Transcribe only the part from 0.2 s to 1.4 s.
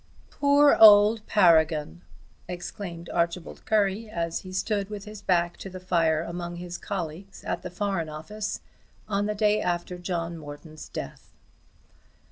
"Poor old